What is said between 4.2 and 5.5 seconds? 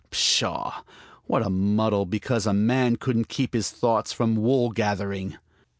wool gathering!